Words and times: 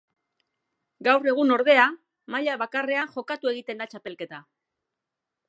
Gaur 1.07 1.27
egun 1.31 1.53
ordea, 1.57 1.83
maila 2.37 2.57
bakarrean 2.63 3.13
jokatu 3.19 3.53
egiten 3.53 3.85
da 3.85 3.89
txapelketa. 3.93 4.43